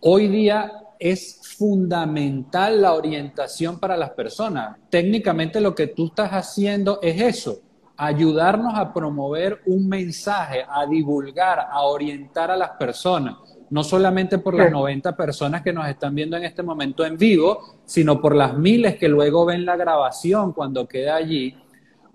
[0.00, 4.76] hoy día es fundamental la orientación para las personas.
[4.90, 7.60] Técnicamente lo que tú estás haciendo es eso,
[7.96, 13.36] ayudarnos a promover un mensaje, a divulgar, a orientar a las personas,
[13.70, 17.80] no solamente por las 90 personas que nos están viendo en este momento en vivo,
[17.84, 21.56] sino por las miles que luego ven la grabación cuando queda allí,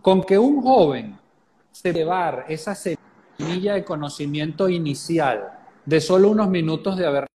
[0.02, 1.18] con que un joven
[1.72, 5.50] se llevar esa semilla de conocimiento inicial
[5.86, 7.31] de solo unos minutos de haber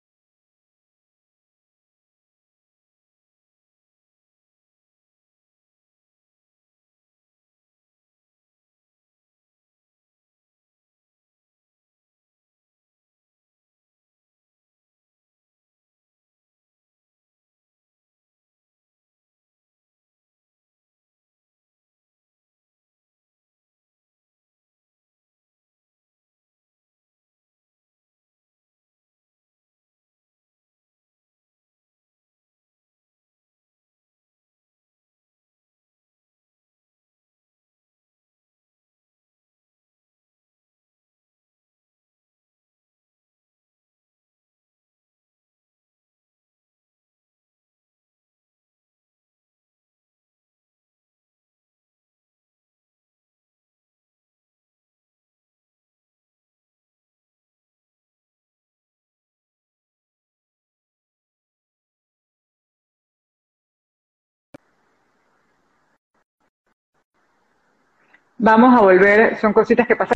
[68.39, 70.15] Vamos a volver, son cositas que pasan.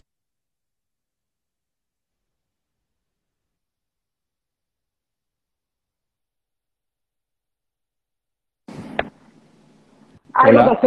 [10.34, 10.80] Hola.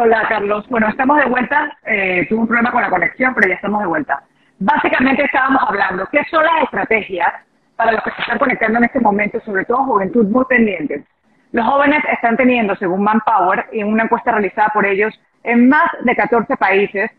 [0.00, 0.66] hola Carlos.
[0.68, 1.76] Bueno, estamos de vuelta.
[1.84, 4.22] Eh, tuve un problema con la conexión, pero ya estamos de vuelta.
[4.58, 7.28] Básicamente estábamos hablando, ¿qué son las estrategias
[7.76, 11.04] para los que se están conectando en este momento, sobre todo juventud muy pendientes?
[11.50, 15.12] Los jóvenes están teniendo, según Manpower, en una encuesta realizada por ellos,
[15.44, 17.10] en más de 14 países,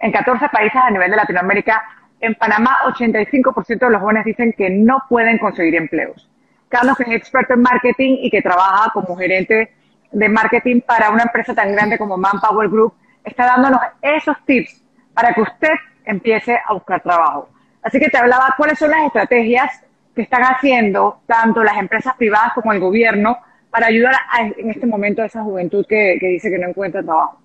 [0.00, 1.82] en 14 países a nivel de Latinoamérica.
[2.18, 6.28] En Panamá, 85% de los jóvenes dicen que no pueden conseguir empleos.
[6.68, 9.74] Carlos, que es experto en marketing y que trabaja como gerente
[10.10, 15.34] de marketing para una empresa tan grande como Manpower Group, está dándonos esos tips para
[15.34, 17.50] que usted empiece a buscar trabajo.
[17.82, 19.84] Así que te hablaba cuáles son las estrategias
[20.14, 23.38] que están haciendo tanto las empresas privadas como el gobierno
[23.70, 24.14] para ayudar
[24.56, 27.38] en este momento a esa juventud que dice que no encuentra trabajo.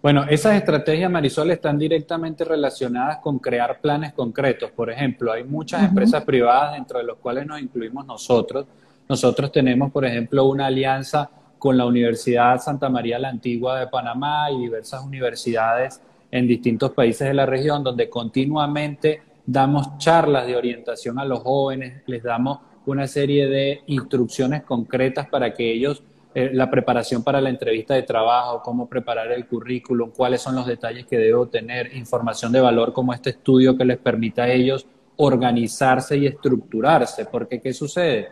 [0.00, 4.70] Bueno, esas estrategias, Marisol, están directamente relacionadas con crear planes concretos.
[4.70, 8.66] Por ejemplo, hay muchas empresas privadas dentro de las cuales nos incluimos nosotros.
[9.08, 14.48] Nosotros tenemos, por ejemplo, una alianza con la Universidad Santa María la Antigua de Panamá
[14.52, 21.18] y diversas universidades en distintos países de la región, donde continuamente damos charlas de orientación
[21.18, 26.04] a los jóvenes, les damos una serie de instrucciones concretas para que ellos
[26.40, 30.66] eh, la preparación para la entrevista de trabajo, cómo preparar el currículum, cuáles son los
[30.66, 34.86] detalles que debo tener, información de valor como este estudio que les permita a ellos
[35.16, 38.28] organizarse y estructurarse, porque ¿qué sucede?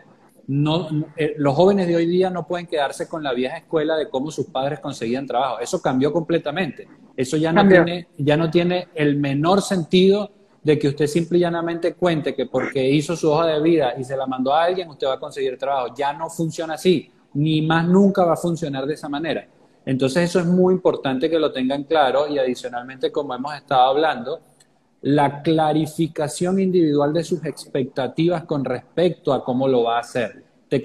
[0.47, 4.07] No, eh, los jóvenes de hoy día no pueden quedarse con la vieja escuela de
[4.07, 5.59] cómo sus padres conseguían trabajo.
[5.59, 6.87] Eso cambió completamente.
[7.17, 10.31] Eso ya no, tiene, ya no tiene el menor sentido
[10.63, 14.05] de que usted simple y llanamente cuente que porque hizo su hoja de vida y
[14.05, 15.93] se la mandó a alguien, usted va a conseguir trabajo.
[15.93, 19.47] Ya no funciona así ni más nunca va a funcionar de esa manera.
[19.85, 24.39] Entonces eso es muy importante que lo tengan claro y adicionalmente, como hemos estado hablando,
[25.01, 30.43] la clarificación individual de sus expectativas con respecto a cómo lo va a hacer.
[30.67, 30.81] Te,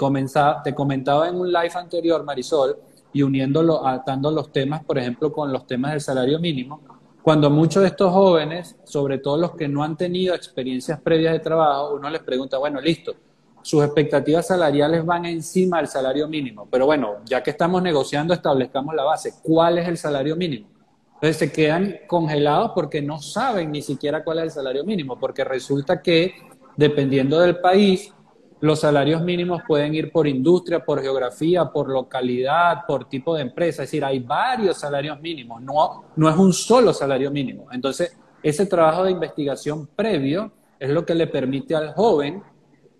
[0.64, 2.76] te comentaba en un live anterior, Marisol,
[3.14, 6.80] y uniéndolo, atando los temas, por ejemplo, con los temas del salario mínimo,
[7.22, 11.40] cuando muchos de estos jóvenes, sobre todo los que no han tenido experiencias previas de
[11.40, 13.14] trabajo, uno les pregunta, bueno, listo,
[13.62, 16.68] sus expectativas salariales van encima del salario mínimo.
[16.70, 19.35] Pero bueno, ya que estamos negociando, establezcamos la base.
[19.42, 20.68] ¿Cuál es el salario mínimo?
[21.14, 25.44] Entonces se quedan congelados porque no saben ni siquiera cuál es el salario mínimo, porque
[25.44, 26.35] resulta que
[26.77, 28.12] dependiendo del país,
[28.61, 33.83] los salarios mínimos pueden ir por industria, por geografía, por localidad, por tipo de empresa.
[33.83, 37.66] Es decir, hay varios salarios mínimos, no, no es un solo salario mínimo.
[37.72, 42.42] Entonces, ese trabajo de investigación previo es lo que le permite al joven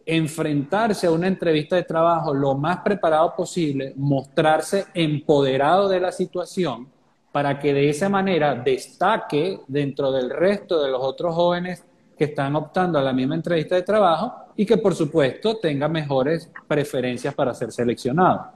[0.07, 6.89] enfrentarse a una entrevista de trabajo lo más preparado posible, mostrarse empoderado de la situación
[7.31, 11.85] para que de esa manera destaque dentro del resto de los otros jóvenes
[12.17, 16.51] que están optando a la misma entrevista de trabajo y que por supuesto tenga mejores
[16.69, 18.53] preferencias para ser seleccionado.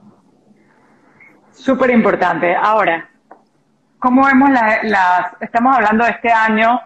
[1.51, 2.55] Súper importante.
[2.55, 3.09] Ahora,
[3.97, 6.79] ¿cómo vemos las, estamos hablando de este año,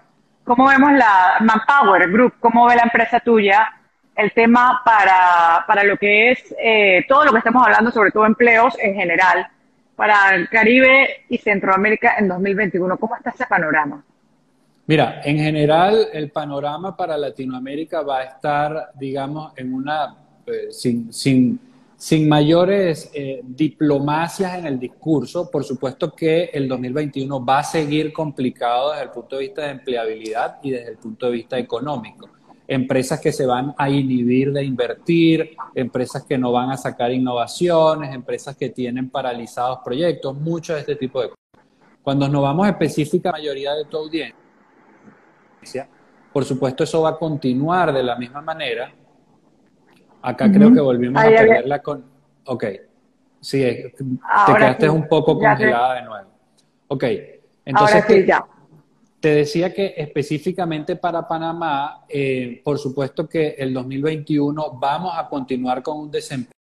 [0.46, 3.81] cómo vemos la Manpower Group, cómo ve la empresa tuya
[4.16, 8.26] el tema para, para lo que es eh, todo lo que estamos hablando, sobre todo
[8.26, 9.48] empleos en general,
[9.96, 12.98] para el Caribe y Centroamérica en 2021?
[12.98, 14.04] ¿Cómo está ese panorama?
[14.88, 21.14] Mira, en general el panorama para Latinoamérica va a estar, digamos, en una, eh, sin,
[21.14, 21.60] sin,
[21.96, 25.50] sin, mayores eh, diplomacias en el discurso.
[25.50, 29.70] Por supuesto que el 2021 va a seguir complicado desde el punto de vista de
[29.70, 32.28] empleabilidad y desde el punto de vista económico.
[32.74, 38.16] Empresas que se van a inhibir de invertir, empresas que no van a sacar innovaciones,
[38.16, 41.66] empresas que tienen paralizados proyectos, mucho de este tipo de cosas.
[42.02, 44.38] Cuando nos vamos específica a la mayoría de tu audiencia,
[46.32, 48.90] por supuesto, eso va a continuar de la misma manera.
[50.22, 52.06] Acá creo que volvimos a perderla con...
[52.46, 52.66] Ok,
[53.42, 53.94] sí, te
[54.48, 56.30] quedaste un poco congelada de nuevo.
[56.88, 57.04] Ok,
[57.66, 58.26] entonces te,
[59.22, 65.82] te, decía que específicamente para Panamá, eh, por supuesto que el 2021 vamos a continuar
[65.84, 66.61] con un desempeño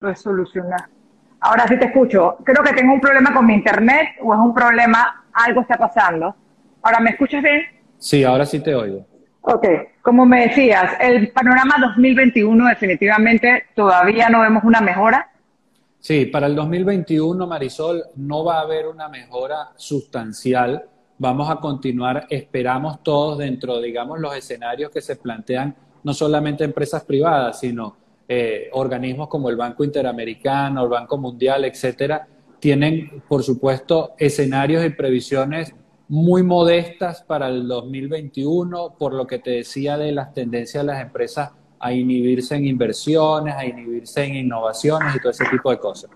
[0.00, 0.88] resolucionar.
[1.40, 2.38] Ahora sí te escucho.
[2.44, 6.34] Creo que tengo un problema con mi internet o es un problema, algo está pasando.
[6.82, 7.62] Ahora, ¿me escuchas bien?
[7.98, 9.06] Sí, ahora sí te oigo.
[9.42, 9.66] Ok,
[10.02, 15.30] como me decías, el panorama 2021 definitivamente todavía no vemos una mejora.
[16.00, 20.84] Sí, para el 2021, Marisol, no va a haber una mejora sustancial.
[21.18, 27.04] Vamos a continuar, esperamos todos dentro, digamos, los escenarios que se plantean no solamente empresas
[27.04, 27.96] privadas, sino
[28.28, 32.26] eh, organismos como el Banco Interamericano, el Banco Mundial, etcétera,
[32.58, 35.74] tienen, por supuesto, escenarios y previsiones
[36.08, 41.02] muy modestas para el 2021, por lo que te decía de las tendencias de las
[41.02, 46.10] empresas a inhibirse en inversiones, a inhibirse en innovaciones y todo ese tipo de cosas.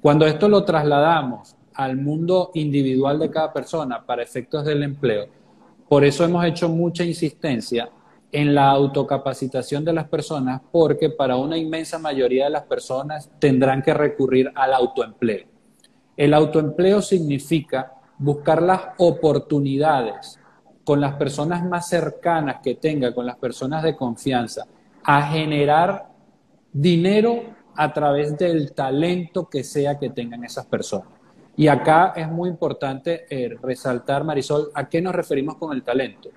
[0.00, 5.26] Cuando esto lo trasladamos al mundo individual de cada persona para efectos del empleo,
[5.88, 7.88] por eso hemos hecho mucha insistencia
[8.34, 13.80] en la autocapacitación de las personas porque para una inmensa mayoría de las personas tendrán
[13.80, 15.46] que recurrir al autoempleo.
[16.16, 20.40] El autoempleo significa buscar las oportunidades
[20.82, 24.66] con las personas más cercanas que tenga, con las personas de confianza,
[25.04, 26.08] a generar
[26.72, 31.06] dinero a través del talento que sea que tengan esas personas.
[31.56, 36.30] Y acá es muy importante eh, resaltar, Marisol, a qué nos referimos con el talento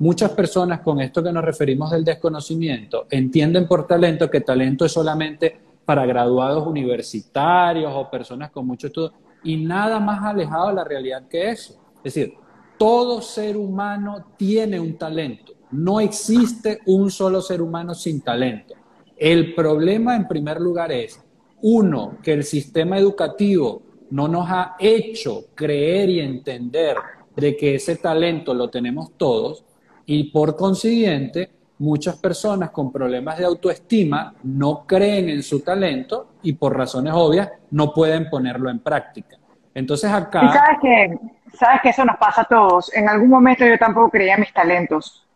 [0.00, 4.92] Muchas personas con esto que nos referimos del desconocimiento entienden por talento que talento es
[4.92, 10.84] solamente para graduados universitarios o personas con mucho estudio y nada más alejado de la
[10.84, 11.80] realidad que eso.
[11.96, 12.34] Es decir,
[12.78, 15.54] todo ser humano tiene un talento.
[15.72, 18.74] No existe un solo ser humano sin talento.
[19.16, 21.20] El problema en primer lugar es,
[21.60, 26.96] uno, que el sistema educativo no nos ha hecho creer y entender
[27.34, 29.64] de que ese talento lo tenemos todos
[30.10, 36.54] y por consiguiente muchas personas con problemas de autoestima no creen en su talento y
[36.54, 39.36] por razones obvias no pueden ponerlo en práctica.
[39.74, 40.44] Entonces acá...
[40.44, 41.18] Y sabes que,
[41.56, 42.92] sabes que eso nos pasa a todos.
[42.94, 45.26] En algún momento yo tampoco creía en mis talentos.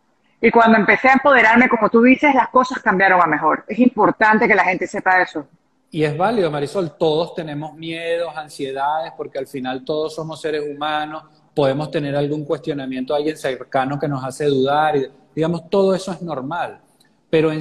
[0.40, 3.64] Y cuando empecé a empoderarme, como tú dices, las cosas cambiaron a mejor.
[3.68, 5.46] Es importante que la gente sepa eso.
[5.90, 11.24] Y es válido, Marisol, todos tenemos miedos, ansiedades, porque al final todos somos seres humanos,
[11.54, 16.12] podemos tener algún cuestionamiento a alguien cercano que nos hace dudar, y, digamos, todo eso
[16.12, 16.80] es normal.
[17.28, 17.61] Pero en,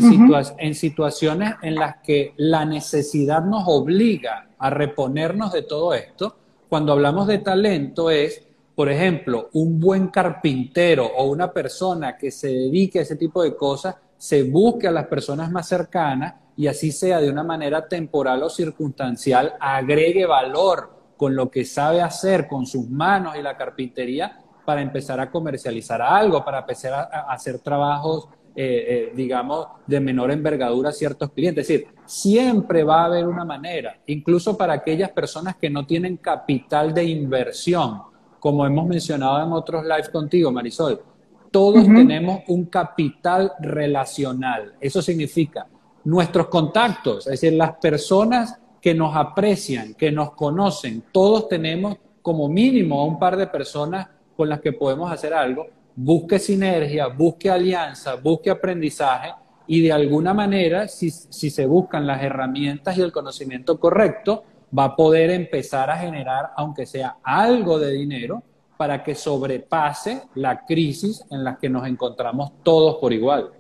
[0.58, 6.36] en situaciones en las que la necesidad nos obliga a reponernos de todo esto,
[6.68, 8.42] cuando hablamos de talento es,
[8.76, 13.56] por ejemplo, un buen carpintero o una persona que se dedique a ese tipo de
[13.56, 18.44] cosas, se busque a las personas más cercanas y así sea de una manera temporal
[18.44, 24.40] o circunstancial, agregue valor con lo que sabe hacer con sus manos y la carpintería
[24.66, 30.32] para empezar a comercializar algo, para empezar a, hacer trabajos, eh, eh, digamos, de menor
[30.32, 31.62] envergadura a ciertos clientes.
[31.62, 36.18] Es decir, siempre va a haber una manera, incluso para aquellas personas que no tienen
[36.18, 38.02] capital de inversión,
[38.40, 41.04] como hemos mencionado en otros lives contigo, Marisol.
[41.52, 44.74] Todos tenemos un capital relacional.
[44.80, 45.68] Eso significa
[46.04, 52.50] nuestros contactos, es decir, las personas que nos aprecian, que nos conocen, todos tenemos como
[52.50, 55.68] mínimo un par de personas con las que podemos hacer algo.
[55.96, 59.34] Busque sinergia, busque alianza, busque aprendizaje
[59.68, 64.44] y de alguna manera, si, se buscan las herramientas y el conocimiento correcto,
[64.78, 68.44] va a poder empezar a generar, aunque sea algo de dinero,
[68.78, 73.52] para que sobrepase la crisis en la que nos encontramos todos por igual.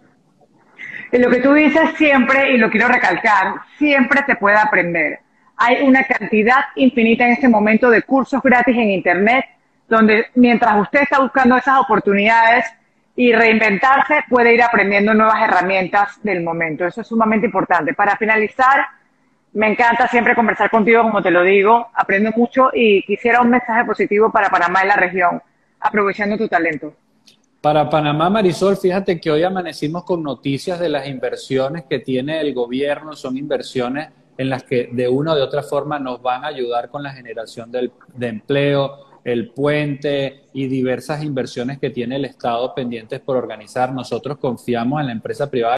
[1.11, 5.19] Lo que tú dices siempre, y lo quiero recalcar, siempre se puede aprender.
[5.57, 9.45] Hay una cantidad infinita en este momento de cursos gratis en Internet,
[9.87, 12.65] donde mientras usted está buscando esas oportunidades,
[13.15, 16.85] y reinventarse puede ir aprendiendo nuevas herramientas del momento.
[16.85, 17.93] Eso es sumamente importante.
[17.93, 18.87] Para finalizar,
[19.53, 23.83] me encanta siempre conversar contigo, como te lo digo, aprendo mucho y quisiera un mensaje
[23.83, 25.41] positivo para Panamá y la región,
[25.79, 26.93] aprovechando tu talento.
[27.61, 32.55] Para Panamá, Marisol, fíjate que hoy amanecimos con noticias de las inversiones que tiene el
[32.55, 36.47] gobierno, son inversiones en las que de una o de otra forma nos van a
[36.47, 42.73] ayudar con la generación de empleo, el puente y diversas inversiones que tiene el Estado
[42.73, 43.93] pendientes por organizar.
[43.93, 45.77] Nosotros confiamos en la empresa privada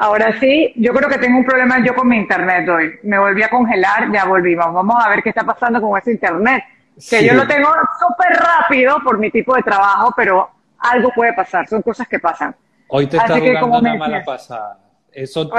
[0.00, 3.00] Ahora sí, yo creo que tengo un problema yo con mi internet hoy.
[3.02, 4.72] Me volví a congelar, ya volvimos.
[4.72, 6.62] Vamos a ver qué está pasando con ese internet.
[7.10, 7.68] Que yo lo tengo
[7.98, 11.66] súper rápido por mi tipo de trabajo, pero algo puede pasar.
[11.66, 12.54] Son cosas que pasan.
[12.86, 14.78] Hoy te está jugando una mala pasada.
[15.26, 15.50] Son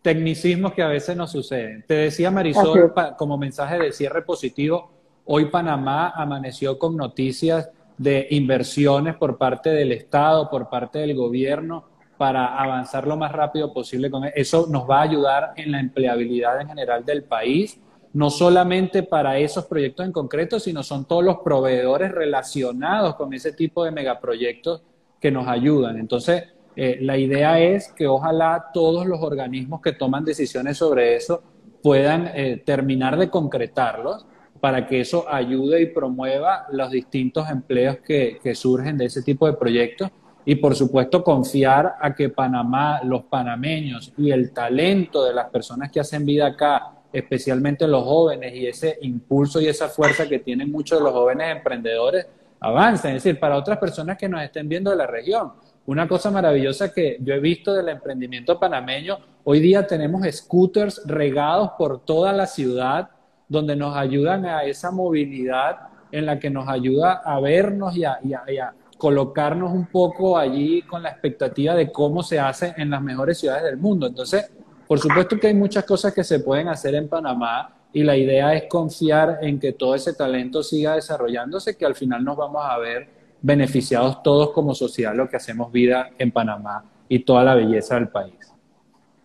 [0.00, 1.84] tecnicismos que a veces nos suceden.
[1.86, 4.90] Te decía Marisol, como mensaje de cierre positivo,
[5.26, 11.91] hoy Panamá amaneció con noticias de inversiones por parte del Estado, por parte del gobierno
[12.22, 14.68] para avanzar lo más rápido posible con e-, eso.
[14.70, 17.80] nos va a ayudar en la empleabilidad en general del país,
[18.12, 23.52] no solamente para esos proyectos en concreto, sino son todos los proveedores relacionados con ese
[23.54, 24.84] tipo de megaproyectos
[25.18, 25.98] que nos ayudan.
[25.98, 26.44] Entonces,
[26.76, 31.42] eh, la idea es que ojalá todos los organismos que toman decisiones sobre eso
[31.82, 34.26] puedan eh, terminar de concretarlos
[34.60, 39.54] para que eso ayude y promueva los distintos empleos que surgen de ese tipo de
[39.54, 40.12] proyectos
[40.44, 45.90] y por supuesto confiar a que Panamá, los panameños y el talento de las personas
[45.90, 50.70] que hacen vida acá, especialmente los jóvenes y ese impulso y esa fuerza que tienen
[50.70, 52.26] muchos de los jóvenes emprendedores,
[52.58, 53.16] avancen.
[53.16, 55.52] Es decir, para otras personas que nos estén viendo de la región.
[55.84, 61.72] Una cosa maravillosa que yo he visto del emprendimiento panameño, hoy día tenemos scooters regados
[61.76, 63.10] por toda la ciudad
[63.48, 68.18] donde nos ayudan a esa movilidad en la que nos ayuda a vernos y a,
[68.22, 73.02] y a colocarnos un poco allí con la expectativa de cómo se hace en las
[73.02, 74.06] mejores ciudades del mundo.
[74.06, 74.48] Entonces,
[74.86, 78.54] por supuesto que hay muchas cosas que se pueden hacer en Panamá y la idea
[78.54, 82.78] es confiar en que todo ese talento siga desarrollándose, que al final nos vamos a
[82.78, 83.08] ver
[83.40, 88.06] beneficiados todos como sociedad, lo que hacemos vida en Panamá y toda la belleza del
[88.06, 88.54] país.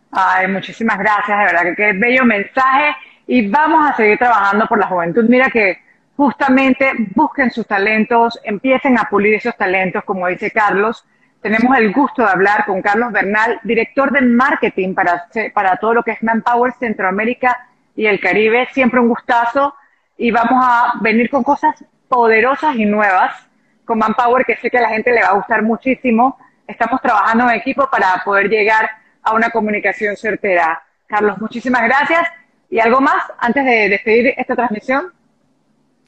[0.10, 2.96] Ay, muchísimas gracias, de verdad que qué bello mensaje
[3.28, 5.24] y vamos a seguir trabajando por la juventud.
[5.30, 5.78] Mira que
[6.18, 11.06] justamente busquen sus talentos, empiecen a pulir esos talentos, como dice Carlos.
[11.42, 16.04] Tenemos el gusto de hablar con Carlos Bernal, director de marketing para, para todo lo
[16.04, 18.68] que es Manpower Centroamérica y el Caribe.
[18.74, 19.76] Siempre un gustazo
[20.18, 23.48] y vamos a venir con cosas poderosas y nuevas
[23.86, 26.38] con Manpower que sé que a la gente le va a gustar muchísimo.
[26.68, 28.90] Estamos trabajando en equipo para poder llegar
[29.22, 30.84] a una comunicación certera.
[31.06, 32.28] Carlos, muchísimas gracias.
[32.70, 35.14] ¿Y algo más antes de despedir esta transmisión?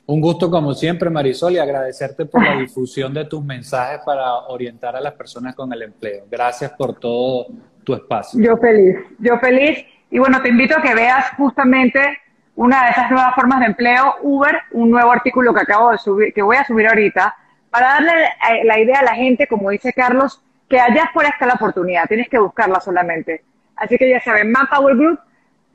[0.09, 4.95] Un gusto como siempre, Marisol, y agradecerte por la difusión de tus mensajes para orientar
[4.95, 6.25] a las personas con el empleo.
[6.31, 7.45] Gracias por todo
[7.83, 8.41] tu espacio.
[8.41, 9.85] Yo feliz, yo feliz.
[10.09, 12.17] Y bueno, te invito a que veas justamente
[12.55, 16.33] una de esas nuevas formas de empleo, Uber, un nuevo artículo que acabo de subir,
[16.33, 17.35] que voy a subir ahorita,
[17.69, 21.45] para darle eh, la idea a la gente, como dice Carlos, que allá afuera está
[21.45, 23.43] la oportunidad, tienes que buscarla solamente.
[23.75, 25.19] Así que ya saben, Manpower Group,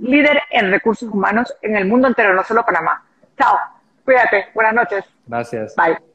[0.00, 3.00] líder en recursos humanos en el mundo entero, no solo Panamá.
[3.38, 3.73] Chao.
[4.04, 4.46] Cuídate.
[4.54, 5.04] Buenas noches.
[5.26, 5.74] Gracias.
[5.76, 6.13] Bye.